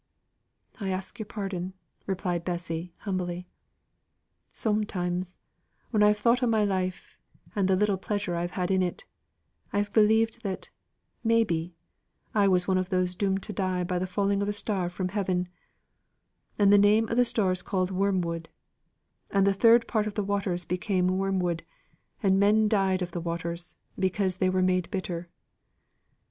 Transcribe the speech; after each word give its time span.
"I 0.79 0.89
ask 0.89 1.19
your 1.19 1.27
pardon," 1.27 1.73
replied 2.07 2.43
Bessy, 2.43 2.91
humbly. 3.01 3.45
"Sometimes, 4.51 5.37
when 5.91 6.01
I've 6.01 6.17
thought 6.17 6.41
o' 6.41 6.47
my 6.47 6.65
life, 6.65 7.19
and 7.55 7.67
the 7.67 7.75
little 7.75 7.99
pleasure 7.99 8.33
I've 8.33 8.49
had 8.57 8.71
in 8.71 8.81
it, 8.81 9.05
I've 9.71 9.93
believed 9.93 10.41
that, 10.41 10.71
maybe, 11.23 11.75
I 12.33 12.47
was 12.47 12.67
one 12.67 12.79
of 12.79 12.89
those 12.89 13.13
doomed 13.13 13.43
to 13.43 13.53
die 13.53 13.83
by 13.83 13.99
the 13.99 14.07
falling 14.07 14.41
of 14.41 14.47
a 14.49 14.53
star 14.53 14.89
from 14.89 15.09
heaven; 15.09 15.47
'And 16.57 16.73
the 16.73 16.79
name 16.79 17.07
of 17.07 17.15
the 17.17 17.23
star 17.23 17.51
is 17.51 17.61
called 17.61 17.91
Wormwood; 17.91 18.49
and 19.29 19.45
the 19.45 19.53
third 19.53 19.87
part 19.87 20.07
of 20.07 20.15
the 20.15 20.23
waters 20.23 20.65
became 20.65 21.09
wormwood; 21.19 21.63
and 22.23 22.39
men 22.39 22.67
died 22.67 23.03
of 23.03 23.11
the 23.11 23.21
waters, 23.21 23.75
because 23.99 24.37
they 24.37 24.49
were 24.49 24.63
made 24.63 24.89
bitter. 24.89 25.29